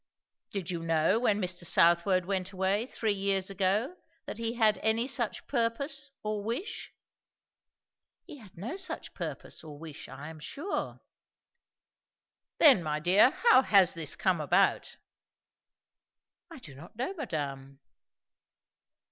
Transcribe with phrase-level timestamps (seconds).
[0.49, 1.63] "Did you know, when Mr.
[1.63, 6.91] Southwode went away, three years ago, that he had any such purpose, or wish?"
[8.25, 11.01] "He had no such purpose, or wish, I am sure."
[12.57, 14.97] "Then, my dear, how has this come about?"
[16.49, 17.79] "I do not know, madame."